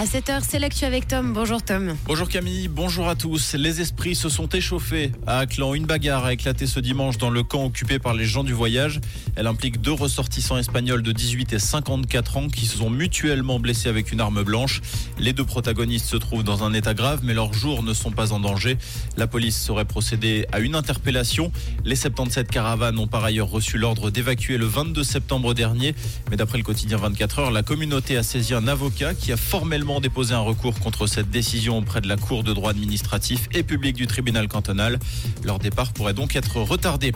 À 0.00 0.04
7h, 0.04 0.40
c'est 0.48 0.58
l'actu 0.58 0.86
avec 0.86 1.06
Tom. 1.08 1.34
Bonjour 1.34 1.62
Tom. 1.62 1.94
Bonjour 2.06 2.26
Camille, 2.26 2.68
bonjour 2.68 3.06
à 3.06 3.16
tous. 3.16 3.52
Les 3.52 3.82
esprits 3.82 4.14
se 4.14 4.30
sont 4.30 4.48
échauffés. 4.48 5.12
À 5.26 5.40
Aclan, 5.40 5.74
une 5.74 5.84
bagarre 5.84 6.24
a 6.24 6.32
éclaté 6.32 6.66
ce 6.66 6.80
dimanche 6.80 7.18
dans 7.18 7.28
le 7.28 7.42
camp 7.42 7.66
occupé 7.66 7.98
par 7.98 8.14
les 8.14 8.24
gens 8.24 8.42
du 8.42 8.54
voyage. 8.54 8.98
Elle 9.36 9.46
implique 9.46 9.82
deux 9.82 9.92
ressortissants 9.92 10.56
espagnols 10.56 11.02
de 11.02 11.12
18 11.12 11.52
et 11.52 11.58
54 11.58 12.38
ans 12.38 12.48
qui 12.48 12.64
se 12.64 12.78
sont 12.78 12.88
mutuellement 12.88 13.60
blessés 13.60 13.90
avec 13.90 14.10
une 14.10 14.22
arme 14.22 14.42
blanche. 14.42 14.80
Les 15.18 15.34
deux 15.34 15.44
protagonistes 15.44 16.06
se 16.06 16.16
trouvent 16.16 16.44
dans 16.44 16.64
un 16.64 16.72
état 16.72 16.94
grave, 16.94 17.20
mais 17.22 17.34
leurs 17.34 17.52
jours 17.52 17.82
ne 17.82 17.92
sont 17.92 18.10
pas 18.10 18.32
en 18.32 18.40
danger. 18.40 18.78
La 19.18 19.26
police 19.26 19.60
serait 19.60 19.84
procédée 19.84 20.46
à 20.50 20.60
une 20.60 20.76
interpellation. 20.76 21.52
Les 21.84 21.96
77 21.96 22.50
caravanes 22.50 22.98
ont 22.98 23.06
par 23.06 23.22
ailleurs 23.22 23.50
reçu 23.50 23.76
l'ordre 23.76 24.08
d'évacuer 24.08 24.56
le 24.56 24.64
22 24.64 25.04
septembre 25.04 25.52
dernier. 25.52 25.94
Mais 26.30 26.38
d'après 26.38 26.56
le 26.56 26.64
quotidien 26.64 26.96
24 26.96 27.38
heures, 27.40 27.50
la 27.50 27.62
communauté 27.62 28.16
a 28.16 28.22
saisi 28.22 28.54
un 28.54 28.66
avocat 28.66 29.12
qui 29.12 29.30
a 29.30 29.36
formellement 29.36 29.89
déposé 29.98 30.34
un 30.34 30.40
recours 30.40 30.78
contre 30.78 31.08
cette 31.08 31.30
décision 31.30 31.78
auprès 31.78 32.00
de 32.00 32.06
la 32.06 32.16
Cour 32.16 32.44
de 32.44 32.52
droit 32.52 32.70
administratif 32.70 33.48
et 33.52 33.64
public 33.64 33.96
du 33.96 34.06
tribunal 34.06 34.46
cantonal. 34.46 35.00
Leur 35.42 35.58
départ 35.58 35.92
pourrait 35.92 36.14
donc 36.14 36.36
être 36.36 36.58
retardé. 36.58 37.12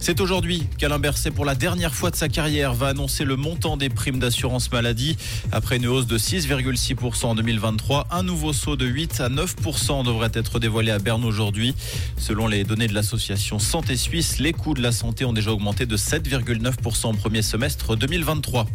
C'est 0.00 0.20
aujourd'hui 0.20 0.64
qu'Alain 0.78 0.98
Berset, 0.98 1.30
pour 1.30 1.44
la 1.44 1.54
dernière 1.54 1.94
fois 1.94 2.10
de 2.10 2.16
sa 2.16 2.28
carrière, 2.28 2.74
va 2.74 2.88
annoncer 2.88 3.24
le 3.24 3.36
montant 3.36 3.76
des 3.76 3.88
primes 3.88 4.18
d'assurance 4.18 4.72
maladie. 4.72 5.16
Après 5.52 5.76
une 5.76 5.86
hausse 5.86 6.08
de 6.08 6.18
6,6% 6.18 7.26
en 7.26 7.34
2023, 7.36 8.08
un 8.10 8.24
nouveau 8.24 8.52
saut 8.52 8.76
de 8.76 8.86
8 8.86 9.20
à 9.20 9.28
9% 9.28 10.04
devrait 10.04 10.32
être 10.34 10.58
dévoilé 10.58 10.90
à 10.90 10.98
Berne 10.98 11.24
aujourd'hui. 11.24 11.74
Selon 12.16 12.48
les 12.48 12.64
données 12.64 12.88
de 12.88 12.94
l'association 12.94 13.60
Santé 13.60 13.96
Suisse, 13.96 14.40
les 14.40 14.52
coûts 14.52 14.74
de 14.74 14.82
la 14.82 14.90
santé 14.90 15.24
ont 15.24 15.32
déjà 15.32 15.52
augmenté 15.52 15.86
de 15.86 15.96
7,9% 15.96 17.10
au 17.10 17.12
premier 17.12 17.42
semestre 17.42 17.96
2023. 17.96 18.66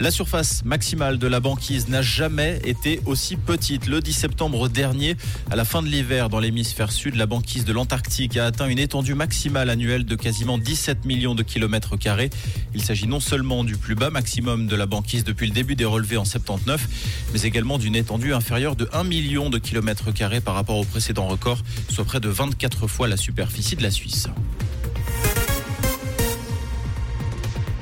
La 0.00 0.10
surface 0.10 0.64
maximale 0.64 1.18
de 1.18 1.26
la 1.26 1.40
banquise 1.40 1.88
n'a 1.88 2.02
jamais 2.02 2.60
été 2.64 3.00
aussi 3.06 3.36
petite. 3.36 3.86
Le 3.86 4.00
10 4.00 4.12
septembre 4.12 4.68
dernier, 4.68 5.16
à 5.50 5.56
la 5.56 5.64
fin 5.64 5.82
de 5.82 5.88
l'hiver, 5.88 6.28
dans 6.28 6.40
l'hémisphère 6.40 6.92
sud, 6.92 7.14
la 7.16 7.26
banquise 7.26 7.64
de 7.64 7.72
l'Antarctique 7.72 8.36
a 8.36 8.46
atteint 8.46 8.68
une 8.68 8.78
étendue 8.78 9.14
maximale 9.14 9.70
annuelle 9.70 10.04
de 10.04 10.16
quasiment 10.16 10.58
17 10.58 11.04
millions 11.04 11.34
de 11.34 11.42
kilomètres 11.42 11.96
carrés. 11.96 12.30
Il 12.74 12.82
s'agit 12.82 13.06
non 13.06 13.20
seulement 13.20 13.64
du 13.64 13.76
plus 13.76 13.94
bas 13.94 14.10
maximum 14.10 14.66
de 14.66 14.76
la 14.76 14.86
banquise 14.86 15.24
depuis 15.24 15.46
le 15.46 15.52
début 15.52 15.76
des 15.76 15.84
relevés 15.84 16.16
en 16.16 16.24
79, 16.24 16.88
mais 17.32 17.42
également 17.42 17.78
d'une 17.78 17.96
étendue 17.96 18.34
inférieure 18.34 18.76
de 18.76 18.88
1 18.92 19.04
million 19.04 19.50
de 19.50 19.58
kilomètres 19.58 20.12
carrés 20.12 20.40
par 20.40 20.54
rapport 20.54 20.76
au 20.76 20.84
précédent 20.84 21.26
record, 21.26 21.58
soit 21.88 22.04
près 22.04 22.20
de 22.20 22.28
24 22.28 22.86
fois 22.86 23.08
la 23.08 23.16
superficie 23.16 23.76
de 23.76 23.82
la 23.82 23.90
Suisse. 23.90 24.28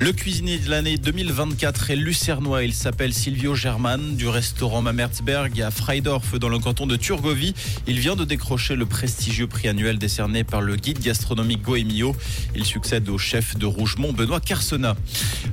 Le 0.02 0.12
cuisinier 0.12 0.56
de 0.56 0.70
l'année 0.70 0.96
2024 0.96 1.90
est 1.90 1.96
lucernois. 1.96 2.64
Il 2.64 2.72
s'appelle 2.72 3.12
Silvio 3.12 3.54
German 3.54 4.16
du 4.16 4.28
restaurant 4.28 4.80
Mamertsberg 4.80 5.60
à 5.60 5.70
Freidorf 5.70 6.38
dans 6.38 6.48
le 6.48 6.58
canton 6.58 6.86
de 6.86 6.96
Turgovie. 6.96 7.52
Il 7.86 8.00
vient 8.00 8.16
de 8.16 8.24
décrocher 8.24 8.76
le 8.76 8.86
prestigieux 8.86 9.46
prix 9.46 9.68
annuel 9.68 9.98
décerné 9.98 10.42
par 10.42 10.62
le 10.62 10.76
guide 10.76 11.00
gastronomique 11.00 11.60
Goemio. 11.60 12.16
Il 12.56 12.64
succède 12.64 13.10
au 13.10 13.18
chef 13.18 13.58
de 13.58 13.66
Rougemont 13.66 14.14
Benoît 14.14 14.40
Carsena. 14.40 14.96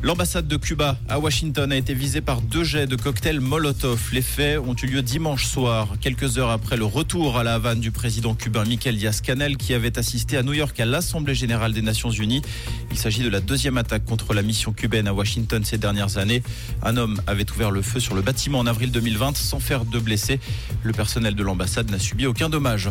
L'ambassade 0.01 0.47
de 0.47 0.55
Cuba 0.55 0.97
à 1.09 1.19
Washington 1.19 1.69
a 1.73 1.75
été 1.75 1.93
visée 1.93 2.21
par 2.21 2.39
deux 2.39 2.63
jets 2.63 2.87
de 2.87 2.95
cocktails 2.95 3.41
Molotov. 3.41 3.99
Les 4.13 4.21
faits 4.21 4.59
ont 4.59 4.75
eu 4.81 4.85
lieu 4.85 5.01
dimanche 5.01 5.45
soir, 5.45 5.95
quelques 5.99 6.37
heures 6.37 6.51
après 6.51 6.77
le 6.77 6.85
retour 6.85 7.37
à 7.37 7.43
la 7.43 7.55
Havane 7.55 7.81
du 7.81 7.91
président 7.91 8.33
cubain 8.33 8.63
Miquel 8.63 8.95
Diaz-Canel 8.95 9.57
qui 9.57 9.73
avait 9.73 9.99
assisté 9.99 10.37
à 10.37 10.43
New 10.43 10.53
York 10.53 10.79
à 10.79 10.85
l'Assemblée 10.85 11.35
générale 11.35 11.73
des 11.73 11.81
Nations 11.81 12.11
Unies. 12.11 12.43
Il 12.91 12.97
s'agit 12.97 13.23
de 13.23 13.29
la 13.29 13.41
deuxième 13.41 13.77
attaque 13.77 14.05
contre 14.05 14.36
la 14.37 14.43
mission 14.43 14.71
cubaine 14.71 15.07
à 15.07 15.13
Washington 15.13 15.63
ces 15.65 15.79
dernières 15.79 16.19
années. 16.19 16.43
Un 16.83 16.95
homme 16.95 17.19
avait 17.25 17.49
ouvert 17.51 17.71
le 17.71 17.81
feu 17.81 17.99
sur 17.99 18.13
le 18.13 18.21
bâtiment 18.21 18.59
en 18.59 18.67
avril 18.67 18.91
2020 18.91 19.35
sans 19.35 19.59
faire 19.59 19.83
de 19.83 19.97
blessés. 19.97 20.39
Le 20.83 20.93
personnel 20.93 21.33
de 21.33 21.41
l'ambassade 21.41 21.89
n'a 21.89 21.97
subi 21.97 22.27
aucun 22.27 22.47
dommage. 22.47 22.89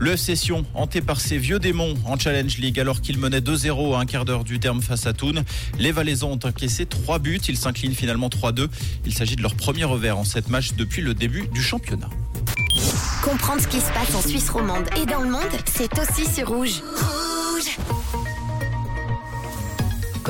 Le 0.00 0.10
FC 0.10 0.34
Sion, 0.34 0.66
hanté 0.74 1.00
par 1.00 1.20
ses 1.20 1.38
vieux 1.38 1.60
démons 1.60 1.94
en 2.06 2.18
Challenge 2.18 2.58
League 2.58 2.80
alors 2.80 3.00
qu'il 3.00 3.18
menait 3.18 3.38
2-0 3.38 3.94
à 3.96 4.00
un 4.00 4.04
quart 4.04 4.24
d'heure 4.24 4.42
du 4.42 4.58
terme 4.58 4.82
face 4.82 5.06
à 5.06 5.12
Thun. 5.12 5.44
Les 5.78 5.92
Valaisans 5.92 6.32
ont 6.32 6.40
encaissé 6.42 6.86
3 6.86 7.20
buts. 7.20 7.40
Ils 7.48 7.56
s'inclinent 7.56 7.94
finalement 7.94 8.28
3-2. 8.28 8.66
Il 9.06 9.14
s'agit 9.14 9.36
de 9.36 9.42
leur 9.42 9.54
premier 9.54 9.84
revers 9.84 10.18
en 10.18 10.24
cette 10.24 10.48
match 10.48 10.72
depuis 10.76 11.02
le 11.02 11.14
début 11.14 11.46
du 11.54 11.62
championnat. 11.62 12.10
Comprendre 13.22 13.60
ce 13.60 13.68
qui 13.68 13.78
se 13.78 13.92
passe 13.92 14.12
en 14.14 14.22
Suisse 14.28 14.50
romande 14.50 14.86
et 15.00 15.06
dans 15.06 15.20
le 15.20 15.30
monde, 15.30 15.42
c'est 15.66 15.90
aussi 16.00 16.26
sur. 16.26 16.48
Rouge 16.48 16.82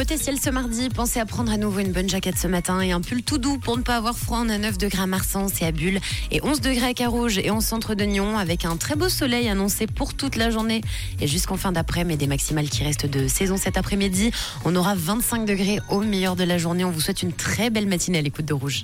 Côté 0.01 0.17
ciel 0.17 0.41
ce 0.41 0.49
mardi, 0.49 0.89
pensez 0.89 1.21
à 1.21 1.27
prendre 1.27 1.53
à 1.53 1.59
nouveau 1.59 1.81
une 1.81 1.93
bonne 1.93 2.09
jaquette 2.09 2.39
ce 2.39 2.47
matin 2.47 2.81
et 2.81 2.91
un 2.91 3.03
pull 3.03 3.23
tout 3.23 3.37
doux 3.37 3.59
pour 3.59 3.77
ne 3.77 3.83
pas 3.83 3.99
avoir 3.99 4.17
froid. 4.17 4.39
On 4.41 4.49
a 4.49 4.57
9 4.57 4.79
degrés 4.79 5.03
à 5.03 5.07
Marsens 5.07 5.61
et 5.61 5.67
à 5.67 5.73
Bulle 5.73 6.01
et 6.31 6.43
11 6.43 6.63
degrés 6.63 6.87
à 6.87 6.95
Carouge 6.95 7.37
et 7.37 7.51
en 7.51 7.61
centre 7.61 7.95
de 7.95 8.05
Nyon 8.05 8.39
avec 8.39 8.65
un 8.65 8.79
très 8.79 8.95
beau 8.97 9.11
soleil 9.11 9.47
annoncé 9.51 9.87
pour 9.87 10.15
toute 10.15 10.37
la 10.37 10.49
journée 10.49 10.81
et 11.21 11.27
jusqu'en 11.27 11.59
fin 11.59 11.71
d'après, 11.71 12.05
mais 12.05 12.17
des 12.17 12.27
maximales 12.27 12.71
qui 12.71 12.83
restent 12.83 13.05
de 13.05 13.29
saison 13.29 13.59
cet 13.59 13.77
après-midi. 13.77 14.31
On 14.65 14.75
aura 14.75 14.95
25 14.95 15.45
degrés 15.45 15.81
au 15.91 16.01
meilleur 16.01 16.35
de 16.35 16.45
la 16.45 16.57
journée. 16.57 16.83
On 16.83 16.91
vous 16.91 17.01
souhaite 17.03 17.23
une 17.23 17.35
très 17.35 17.69
belle 17.69 17.87
matinée 17.87 18.21
à 18.21 18.23
l'écoute 18.23 18.47
de 18.47 18.55
Rouge. 18.55 18.79